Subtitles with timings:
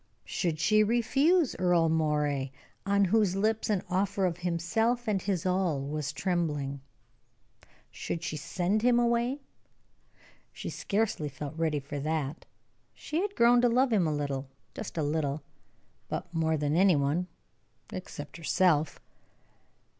[0.25, 2.49] Should she refuse Earle Moray,
[2.87, 6.81] on whose lips an offer of himself and his all was trembling?
[7.91, 9.41] Should she send him away?
[10.51, 12.47] She scarcely felt ready for that.
[12.95, 15.43] She had grown to love him a little just a little
[16.09, 17.27] but more than any one
[17.93, 18.99] except herself.